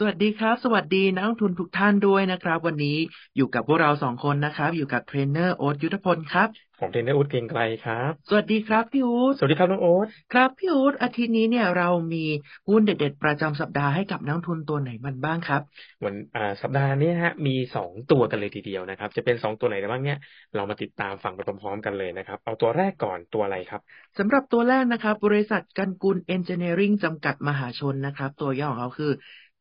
[0.00, 2.98] สวัสดีครับ สวัสดีนักลงทุนทุกท่านด้วยนะครับ วันนี้
[3.36, 6.48] อยู่กับพวกเราสองคนนะครับ อยู่กับเทรนเนอร์โอ๊ตยุทธพลครับ
[6.80, 12.24] ผมเทรนเนอร์อุ๊ดเก่งไกลครับ สวัสดีครับพี่อุ๊ดสวัสดีครับน้องโอ๊ตครับพี่อุ๊ดอาทิตย์นี้เนี่ยเรามี
[12.68, 15.62] หุ้นเด็ด ๆ ประจำสัปดาห์ให้กับนักทุนตัวไหนมันบ้างครับ
[16.04, 20.18] วันอ่าสัปดาห์นี้ฮะมีสองตัวกันเลยทีเดียวนะครับ จะเป็นสองตัวไหนบ้างเนี่ย
[20.54, 23.80] เรามาติดตามฟังไปพร้อมๆกันเลยนะครับ เอาตัวแรกก่อนตัวอะไรครับ
[24.18, 29.12] สำหรับตัวแรกนะครับ บริษัทกันกุลเอนจิเนียริงจำกัดมหาชนนะครับ ตัวย่อของเขาคือ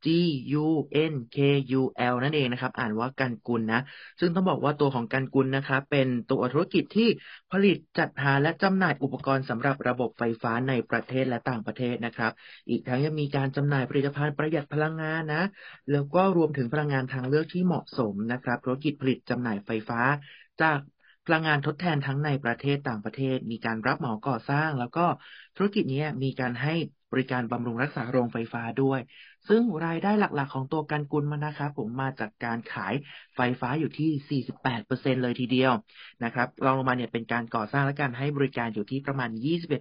[0.06, 0.08] G
[0.64, 0.66] U
[1.12, 1.36] N K
[1.80, 1.82] U
[2.14, 3.82] L นั่นเองนะครับ อ่านว่ากันกุลนะ
[4.20, 7.08] ซึ่งต้องบอกว่าตัวของกันกุลนะครับ เป็นตัวธุรกิจที่
[7.52, 12.32] ผลิตจัดหาและจำหน่ายอุปกรณ์สำหรับระบบไฟฟ้าในประเทศและต่างประเทศนะครับ
[12.70, 15.44] อีกทั้งยังมีการจำหน่ายผลิตภัณฑ์ประหยัดพลังงานนะ
[15.92, 20.00] แล้วก็รวมถึงพลังงานทางเลือกที่เหมาะสมนะครับ ธุรกิจผลิตจำหน่ายไฟฟ้า
[20.62, 20.80] จาก
[21.26, 25.06] พลังงานทดแทนทั้งในประเทศต่างประเทศ มีการรับเหมาก่อสร้าง แล้วก็
[25.56, 26.76] ธุรกิจนี้มีการให้
[27.12, 29.00] บริการบำรุงรักษาโรงไฟฟ้าด้วย
[29.50, 32.94] ซึ่งรายได้หลักๆ ของตัวกันกุลมันนะครับผมมาจากการขาย
[33.36, 34.42] ไฟฟ้าอยู่ที่
[34.82, 35.74] 48%เลยทีเดียว
[36.24, 39.30] นะครับรองลงมาเนี่ยเป็นการก่อสร้างและการให้บริการอยู่ที่ประมาณ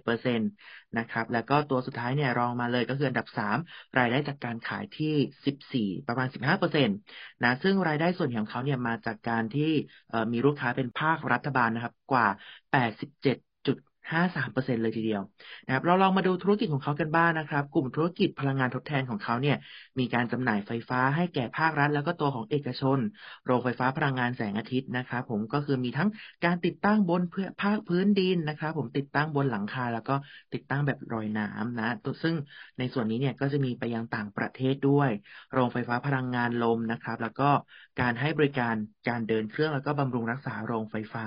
[0.05, 0.49] 21%
[0.97, 3.57] นะครับแล้วก็ตัวสุดท้ายเนี่ยรองมาเลยก็คืออันดับ 3
[3.97, 6.87] รายได้จากการขายที่ 14 ประมาณ 15%
[7.43, 9.71] นะซึ่งรายได้ส่วนของเขาเนี่ยมาจากการที่
[10.31, 12.27] มีลูกค้าเป็นภาครัฐบาลนะครับกว่า
[12.71, 13.46] 87
[14.11, 15.21] ห้าสามเปอร์เซ็นเลยทีเดียว
[15.65, 19.57] นะครับเราลองมาดูธุรกิจของเขากันบ้างนะครับ กลุ่มธุรกิจพลังงานทดแทนของเขาเนี่ย
[19.99, 22.99] มีการจำหน่ายไฟฟ้าให้แก่ภาครัฐ แล้วก็ตัวของเอกชน
[23.45, 26.09] โรงไฟฟ้าพลังงานแสงอาทิตย์นะครับผมก็คือมีทั้ง
[26.45, 30.15] การติดตั้งบนเพื่อภาคพื้นดินนะครับผมติดตั้งบนหลังคา แล้วก็
[30.53, 31.89] ติดตั้งแบบลอยน้ำนะ
[32.23, 32.35] ซึ่ง
[32.79, 35.09] ในส่วนนี้เนี่ยก็จะมีไปยังต่างประเทศด้วย
[35.53, 37.49] โรงไฟฟ้าพลังงานลมนะครับ แล้วก็
[38.01, 38.75] การให้บริการ
[39.07, 41.25] การเดินเครื่องแล้วก็บำรุงรักษาโรงไฟฟ้า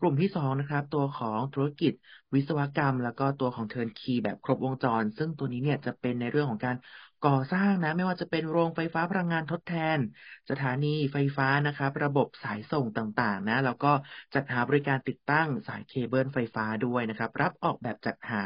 [0.00, 1.92] กลุ่มที่สองนะครับตัวของธุรกิจ
[2.34, 6.76] วิศวกรรม แล้วก็ตัวของเทิร์นคีแบบครบวงจร ซึ่งตัวนี้เนี่ยจะเป็นในเรื่องของการ
[7.22, 9.98] ก่อสร้างนะ ไม่ว่าจะเป็นโรงไฟฟ้าพลังงานทดแทน
[10.50, 13.92] สถานีไฟฟ้านะครับ ระบบสายส่งต่างๆ นะ แล้วก็
[14.34, 18.42] จัดหาบริการติดตั้งสายเคเบิลไฟฟ้าด้วยนะครับ รับออกแบบจัดหา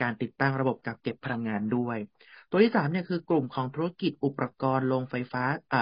[0.00, 1.98] การติดตั้งระบบกักเก็บพลังงานด้วย
[2.50, 5.78] ตัวที่สามเนี่ยคือกลุ่มของธุรกิจอุปกรณ์โรงไฟฟ้าอ่า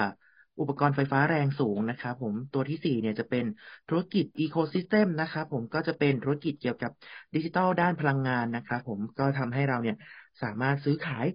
[0.61, 3.45] อุปกรณ์ไฟฟ้าแรงสูงนะครับผมตัวที่สี่เนี่ยจะเป็น
[3.89, 6.93] ธุรกิจ ecosystem นะครับผมก็จะเป็นธุรกิจเกี่ยวกับ
[7.35, 9.97] ดิจิทัลด้านพลังงานนะครับผมก็ทำให้เราเนี่ย
[10.43, 11.27] สามารถซื้อขาย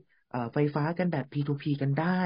[0.53, 2.21] ไฟฟ้ากันแบบ P2P กันได้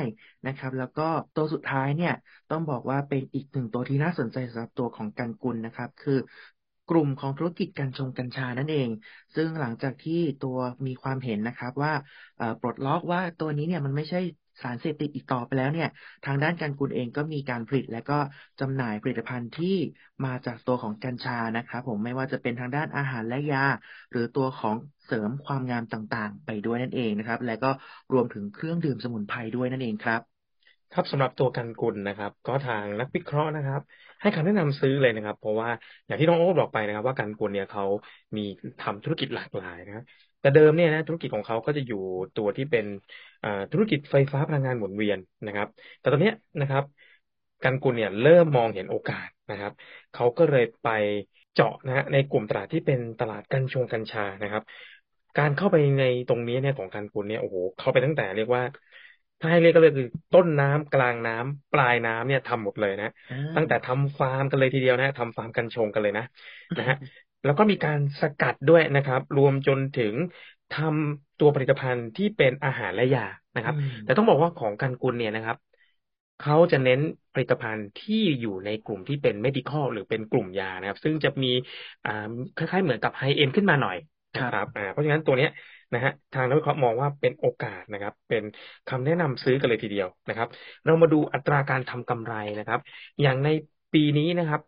[0.48, 2.14] นะครับ แล้วก็ตัวสุดท้ายเนี่ย
[2.52, 6.18] ต้องบอกว่าเป็นอีกหนึ่งตัวที่น่าสนใจสำหรับตัวของกันกุลนะครับ คือ
[6.90, 8.90] กลุ่มของธุรกิจกัญชงกัญชานั่นเอง
[9.36, 11.94] ซึ่งหลังจากที่ตัวมีความเห็นนะครับว่า
[12.62, 14.20] ปลดล็อกว่าตัวนี้เนี่ยมันไม่ใช่
[14.62, 15.90] สารเสพติดอีกต่อไปแล้วเนี่ย
[16.26, 18.20] ทางด้านการกุลเองก็มีการผลิตและก็
[18.60, 19.76] จำหน่ายผลิตภัณฑ์ที่
[20.26, 23.66] มาจากตัวของกัญชานะครับผมไม่ว่าจะเป็นทางด้านอาหารและยา
[24.12, 24.76] หรือตัวของ
[25.06, 27.72] เสริมความงามต่างๆ ไปด้วยนั่นเองนะครับ และก็
[28.14, 30.37] รวมถึงเครื่องดื่มสมุนไพรด้วยนั่นเองครับ
[30.92, 33.82] ครับสำหรับตัวกันกุลนะครับ ก็ทางนักวิเคราะห์นะครับ
[34.22, 35.70] ให้คำแนะนำซื้อเลยนะครับ เพราะว่า
[36.06, 37.84] อย่างที่น้องโอ๊ตบอกไปนะครับ ว่ากันกุลเนี่ยเขา
[38.38, 38.42] มี
[38.80, 40.04] ทำธุรกิจหลากหลายนะครับ
[40.40, 41.98] แต่เดิมเนี่ยนะธุรกิจของเขาก็จะอยู่
[42.36, 42.86] ตัวที่เป็น
[43.72, 45.68] ธุรกิจไฟฟ้าพลังงานหมุนเวียนนะครับ
[46.00, 46.32] แต่ตอนนี้
[46.62, 46.84] นะครับ
[47.64, 49.72] กันกุลเนี่ยเริ่มมองเห็นโอกาสนะครับ
[50.12, 50.88] เขาก็เลยไป
[51.54, 54.64] เจาะนะฮะในกลุ่มตลาดที่เป็นตลาดกัญชงกัญชานะครับ
[55.38, 58.64] การเข้าไปในตรงนี้เนี่ยของกันกุลเนี่ยโอ้โหเข้าไปตั้งแต่เรียกว่า
[59.40, 63.08] ถ้าให้เรียกก็เลยคือต้นน้ำกลางน้ำปลายน้ำเนี่ยทำหมดเลยนะ
[63.56, 66.24] ตั้งแต่ทำฟาร์มกันเลยทีเดียวนะทำฟาร์มกัญชงกันเลยนะ
[66.78, 66.96] นะฮะ
[67.44, 70.14] แล้วก็มีการสกัดด้วยนะครับ รวมจนถึง
[70.72, 73.22] ทำตัวผลิตภัณฑ์ที่เป็นอาหารและยา
[73.56, 75.58] นะครับ แต่ต้องบอกว่าของกันกุลเนี่ยนะครับ
[76.40, 77.00] เขาจะเน้น
[77.34, 81.48] ผลิตภัณฑ์ที่อยู่ในกลุ่มที่เป็น medical หรือเป็นกลุ่มยานะครับ ซึ่งจะมี
[82.06, 82.12] อ่า
[82.56, 83.96] คล้ายๆเหมือนกับไฮเอ็นขึ้นมาหน่อย
[84.34, 85.50] ครับอ่าเพราะฉะนั้นตัวเนี้ย
[85.94, 88.44] นะฮะทางนักวิเคราะห์มองว่าเป็นโอกาสนะครับ เป็น
[88.88, 90.48] คำแนะนำซื้อกันเลยทีเดียวนะครับ
[90.86, 92.80] เรามาดูอัตราการทำกำไรนะครับ
[93.22, 93.50] อย่างใน
[93.94, 94.62] ปีนี้นะครับ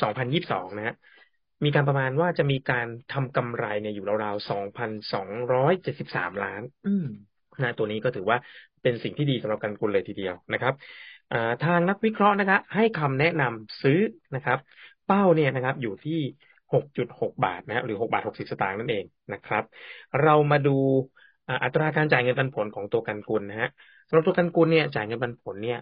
[0.00, 0.94] 2022 นะฮะ
[1.64, 6.62] มีการประมาณว่าจะมีการทำกำไรเนี่ยอยู่ราวๆสองพันสองร้อยเจ็ดสิบสามล้าน
[7.62, 8.38] นะตัวนี้ก็ถือว่า
[8.82, 10.74] เป็นสิ่งที่ดีสำหรับการกุลเลยทีเดียวนะครับ
[11.64, 13.98] ทางนักวิเคราะห์นะครับให้คำแนะนำซื้อ
[14.34, 14.58] นะครับ
[15.06, 16.20] เป้าเนี่ยนะครับ อยู่ที่
[16.72, 19.62] หกจุดหกบาทนะหรือหกบาทหกสิบสตางค์นั่นเองนะครับ
[20.22, 20.70] เรามาดู
[21.64, 23.68] อัตราการจ่ายเงินปันผลของตัวกันกุลนะฮะ
[24.06, 25.78] สำหรับตัวกันกุลเนี่ยจ่ายเงินปันผลเนี่ย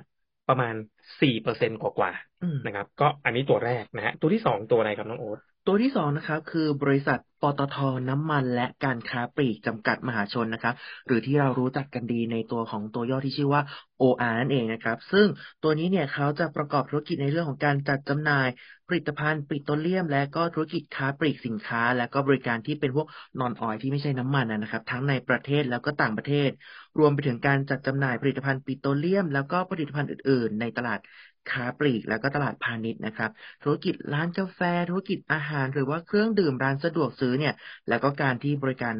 [0.48, 0.74] ประมาณ
[1.20, 7.76] สี่เปอร์เซ็นกว่าๆนะครับ ก็อันนี้ตัวแรกนะฮะตัวที่สองตัวอะไรครับน้องโอ๊ต ตัวที่สองนะครับคือบริษัทปตท
[8.08, 10.74] น้ำมันและการค้าปลีกจำกัดมหาชนนะครับ
[11.06, 13.62] หรือที่เรารู้จักกันดีในตัวของตัวย่อที่ชื่อว่า
[14.00, 15.26] OR นั่นเองนะครับ ซึ่ง
[15.62, 18.48] ตัวนี้เนี่ยเขาจะประกอบธุรกิจในเรื่องของการจัดจำหน่าย
[18.88, 23.06] ผลิตภัณฑ์ปิโตรเลียม และก็ธุรกิจค้าปลีกสินค้า และก็บริการที่เป็นพวก
[23.38, 26.50] นอนออยที่ไม่ใช่น้ำมันนะครับ ทั้งในประเทศแล้วก็ต่างประเทศ
[26.98, 31.00] รวมไปถึงการจัดจำหน่ายผลิตภัณฑ์ปิโตรเลียม แล้วก็ผลิตภัณฑ์อื่น ๆ ในตลาด
[31.48, 33.31] ค้าปลีกแล้วก็ตลาดพาณิชย์นะครับ
[33.62, 37.54] ธุรกิจร้านกาแฟ ธุรกิจอาหาร หรือว่าเครื่องดื่มร้านสะดวกซื้อเนี่ย
[37.88, 38.96] แล้วก็การที่บริการ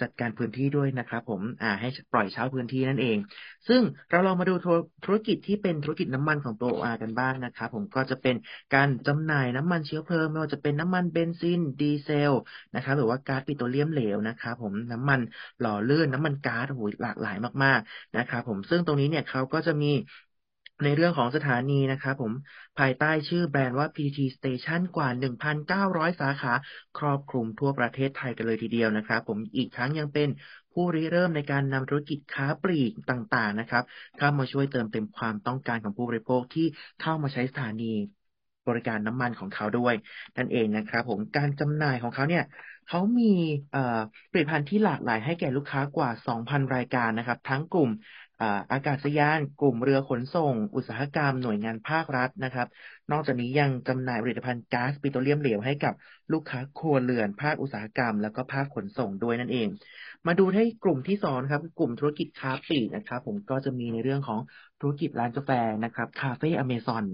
[0.00, 3.18] จัดการพื้นที่ด้วยนะครับ ผมอ่าให้ปล่อยเช่าพื้นที่นั่นเอง
[3.68, 4.54] ซึ่งเราลองมาดู
[5.04, 8.34] ธุรกิจที่เป็นธุรกิจน้ำมันของตัวอากันบ้างนะครับผมก็จะเป็น
[8.74, 12.32] การจำหน่ายน้ำมันเชื้อเพลิงไม่ว่าจะเป็นน้ำมันเบนซินดีเซล
[12.74, 15.20] นะครับหรือว่าก๊าซปิโตรเลียมเหลวนะครับผมน้ำมัน
[15.60, 19.86] หล่อเลื่อนน้ำมันก๊าซโอ้โหหลากหลายมากๆนะครับผมซึ่งตรงนี้เนี่ยเขาก็จะมี
[20.84, 22.32] ในเรื่องของสถานีนะครับผม
[22.78, 25.08] ภายใต้ชื่อแบรนด์ว่า PT Station กว่า
[25.64, 26.52] 1,900 สาขา
[26.98, 30.28] ครอบคลุมทั่วประเทศไทยกันเลยทีเดียวนะครับ ผมอีกทั้งยังเป็น
[30.72, 33.84] ผู้ริเริ่มในการนำธุรกิจค้าปลีกต่างๆนะครับ
[34.16, 36.66] เข้ามาช่วยเติมเต็มความต้องการของผู้บริโภคที่
[37.00, 37.92] เข้ามาใช้สถานี
[38.68, 39.94] บริการน้ำมันของเขาด้วย
[40.36, 42.44] นั่นเองนะครับ ผมการจำหน่ายของเขาเนี่ย
[42.88, 43.32] เขามี
[44.30, 47.90] ผลิตภัณฑ์ที่หลากหลายให้แก่ลูกค้ากว่า 2,000 รายการนะครับ ทั้งกลุ่ม
[48.72, 52.66] อากาศยาน กลุ่มเรือขนส่ง อุตสาหกรรม หน่วยงานภาครัฐนะครับ
[53.10, 55.94] นอกจากนี้ยังจำหน่ายผลิตภัณฑ์ก๊าซปิโตรเลียมเหลวให้กับ
[56.32, 59.68] ลูกค้าครัวเรือน ภาคอุตสาหกรรม แล้วก็ภาคขนส่งด้วยนั่นเอง
[60.26, 64.40] มาดูให้กลุ่มที่สองครับ กลุ่มธุรกิจค้าปลีกนะครับ ผมก็จะมีในเรื่องของ
[64.80, 65.50] ธุรกิจร้านกาแฟ
[65.84, 67.04] นะครับคาเฟ่อเมซอน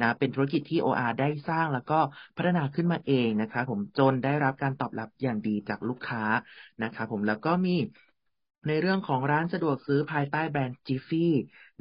[0.00, 1.98] นะเป็นธุรกิจที่ OR ได้สร้างแล้วก็
[2.36, 6.22] พัฒนาขึ้นมาเองนะครับผมจนได้รับการตอบรับอย่างดีจากลูกค้า
[6.82, 7.70] นะครับผมแล้วก็มี
[8.66, 11.32] ในเรื่องของร้านสะดวกซื้อภายใต้แบรนด์จิฟฟี่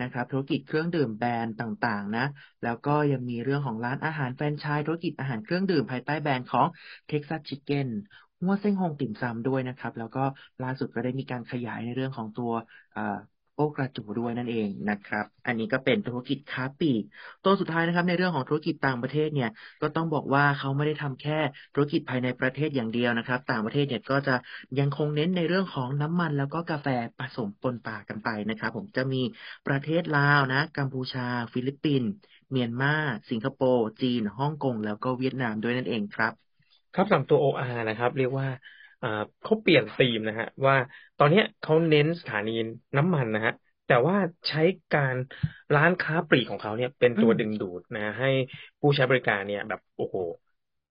[0.02, 2.26] นะครับธุรกิจเครื่องดื่มแบรนด์ต่างๆนะ
[2.64, 6.68] แล้วก็ยังมีเรื่องของร้านอาหารแฟรนไชส์ธุรกิจอาหารเครื่องดื่มภายใต้แบรนด์ของ
[7.10, 7.88] Texas Chicken
[8.40, 10.24] หัวเส้นหงติ่มซำด้วยนะครับ แล้วก็
[10.64, 12.52] ล่าสุดก็ได้มีการขยายในเรื่องของตัว
[13.57, 17.04] โอกระจูด้วยนั่นเองนะครับ อันนี้ก็เป็นธุรกิจค้าปลีก
[17.44, 19.50] ตัวสุดท้ายนะครับ ในเรื่องของธุรกิจต่างประเทศเนี่ย
[19.81, 21.39] ก็ต้องบอกว่าเขาไม่ได้ทำแค่
[21.74, 24.36] ธุรกิจภายในประเทศอย่างเดียวนะครับ ต่างประเทศเนี่ยก็จะ
[24.80, 26.88] ยังคงเน้นในเรื่องของน้ำมัน แล้วก็กาแฟ
[27.18, 29.18] ผสมปนปากันไปนะครับ ผมจะมี
[29.68, 31.21] ประเทศลาวนะ กัมพูชา
[31.54, 32.09] ฟิลิปปินส์
[32.51, 32.94] เมียนมา
[33.30, 36.33] สิงคโปร์จีนฮ่องกงแล้วก็เวียดนามด้วยนั่นเองครับ
[36.94, 38.48] ครับสำหรับตัว OR นะครับ เรียกว่า
[39.42, 40.76] เขาเปลี่ยนธีมนะฮะ ว่า
[41.18, 42.52] ตอนนี้เขาเน้นสถานี
[42.98, 43.52] น้ำมันนะฮะ
[43.86, 44.16] แต่ว่า
[44.48, 44.60] ใช้
[44.92, 45.16] การ
[45.74, 48.28] ร้านค้าปลีกของเขาเนี่ย เป็นตัวดึงดูดนะ ให้
[48.80, 50.18] ผู้ใช้บริการเนี่ย แบบโอ้โห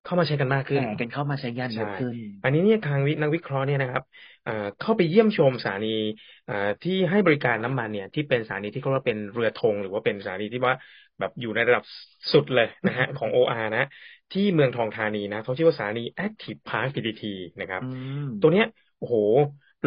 [0.03, 2.09] เข้ามาใช้กันมากขึ้นกันเข้ามาใช้งานเยอะขึ้น
[2.43, 4.03] อันนี้เนี่ยทางนักวิเคราะห์เนี่ยนะครับ
[4.79, 5.89] เข้าไปเยี่ยมชมสถานี
[6.83, 10.75] ที่ให้บริการน้ำมันเนี่ย ที่เป็นสถานีที่เขาเรียกเป็นเรือธงหรือว่าเป็นสถานีที่ว่า
[11.21, 11.85] แบบอยู่ในระดับ
[12.33, 13.85] สุดเลยนะฮะของ OR นะ
[14.33, 17.23] ที่เมืองทองธานีนะเขาชื่อว่าสถานี Active Park PTT
[17.61, 17.83] นะครับ
[18.43, 18.67] ตัวเนี้ย
[18.99, 19.15] โอ้โห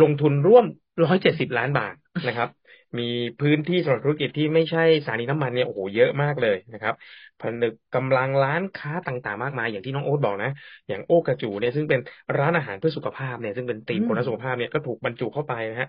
[0.02, 0.66] ลงทุนร่วม
[1.04, 1.96] ร้อยเจ็ดสิบล้านบาท
[2.28, 2.50] นะครับ
[2.98, 3.04] มี
[3.40, 6.94] พื้นที่สำหรับธุรกิจที่ไม่ใช่สถานีน้ำมันเนี่ยโอ้โหเยอะมากเลยนะครับ
[7.40, 10.50] ผนึกกำลังร้านค้าต่างๆ มากมาย อย่างที่น้องโอ๊ตบอกนะ
[10.88, 12.00] อย่างโอกระจูเนี่ยซึ่งเป็น
[12.38, 15.88] ร้านอาหารเพื่อสุขภาพเนี่ยซึ่งเป็นตีมคนรักสุขภาพเนี่ยก็ถูกบรรจุเข้าไปนะฮะ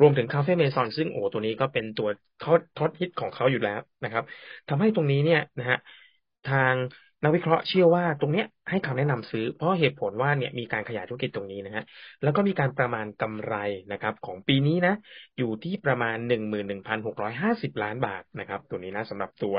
[0.00, 2.08] รวมถึงคาเฟ่เมซอนซึ่งโอ้ตัวนี้ก็เป็นตัว
[2.40, 4.24] ทอดทอดฮิตของเขาอยู่แล้วนะครับ
[4.68, 5.76] ทำให้ตรงนี้เนี่ยนะฮะ
[6.44, 6.76] ทาง
[7.22, 11.84] นักวิเคราะห์เชื่อว่าตรงเนี้ยให้คำแนะนำซื้อ เพราะเหตุผลว่าเนี่ยมีการขยายธุรกิจตรงนี้นะฮะ
[12.22, 13.54] แล้วก็มีการประมาณกำไร
[13.92, 14.94] นะครับของปีนี้นะ
[15.38, 19.54] อยู่ที่ประมาณหนึ่งหมื่นหนึ่งพันหกร้อยห้าสิบล้านบาทนะครับ ตัวนี้นะสำหรับตัว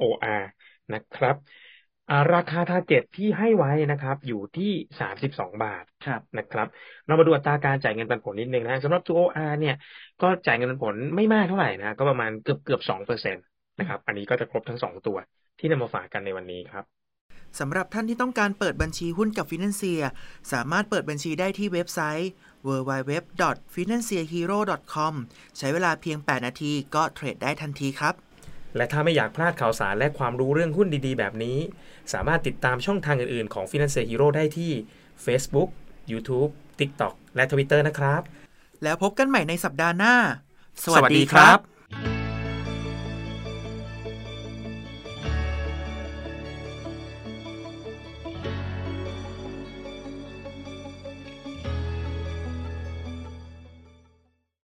[0.00, 0.42] OR
[0.94, 1.36] นะครับ
[2.34, 5.84] ราคา target ที่ให้ไว้นะครับ อยู่ที่สามสิบสองบาท
[6.38, 6.66] นะครับ
[7.06, 9.74] เรามาดูอัตราการจ่ายเงินปันผลนิดนึงนะสำหรับตัว OR เนี่ย
[10.22, 13.40] ก็จ่ายเงินปันผลไม่มากเท่าไหร่นะก็ประมาณเกือบเกือบสองเปอร์เซ็นต์
[13.78, 15.16] นะครับ อันนี้ก็จะครบทั้งสองตัว
[15.58, 16.95] ที่นำมาฝากกันในวันนี้ครับ
[17.58, 20.02] สำหรับท่านที่ต้องการเปิดบัญชีหุ้นกับฟินแลนเซีย
[20.52, 22.30] สามารถเปิดบัญชีได้ที่เว็บไซต์
[22.66, 25.14] www.financehero.com
[25.58, 28.14] ใช้เวลาเพียง 8 นาทีก็เทรดได้ทันทีครับ
[28.76, 31.58] และถ้าไม่อยากพลาดข่าวสารและความรู้เรื่องหุ้นดีๆ แบบนี้
[32.12, 34.70] สามารถติดตามช่องทางอื่นๆ ของ Financial Hero ได้ที่
[35.24, 35.68] Facebook,
[36.12, 38.22] YouTube, TikTok และ Twitter นะครับ
[38.82, 40.14] แล้วพบกันใหม่ในสัปดาห์หน้า
[40.84, 41.58] สวัสดีครับ